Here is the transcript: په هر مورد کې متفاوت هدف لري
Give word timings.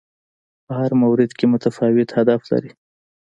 په 0.65 0.73
هر 0.79 0.91
مورد 1.01 1.31
کې 1.37 1.45
متفاوت 1.53 2.09
هدف 2.17 2.41
لري 2.51 2.71